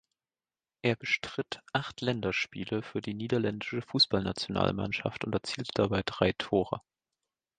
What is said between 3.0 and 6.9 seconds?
die niederländische Fußballnationalmannschaft und erzielte dabei drei Tore.